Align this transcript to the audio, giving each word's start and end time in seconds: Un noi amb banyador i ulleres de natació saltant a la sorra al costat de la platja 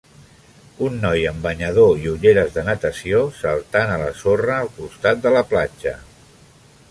Un 0.85 0.95
noi 1.01 1.25
amb 1.31 1.43
banyador 1.47 1.91
i 2.05 2.09
ulleres 2.13 2.55
de 2.55 2.63
natació 2.71 3.21
saltant 3.41 3.93
a 3.97 4.01
la 4.05 4.09
sorra 4.23 4.55
al 4.63 4.71
costat 4.79 5.25
de 5.27 5.35
la 5.39 5.47
platja 5.53 5.97